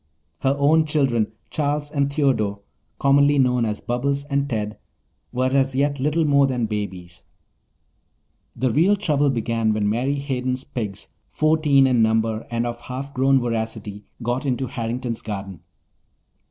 [0.39, 2.61] Her own children, Charles and Theodore,
[2.97, 4.79] commonly known as Bobbles and Ted,
[5.31, 7.21] were as yet little more than babies.
[8.55, 13.39] The real trouble began when Mary Hayden's pigs, fourteen in number and of half grown
[13.39, 15.59] voracity, got into Harrington's garden.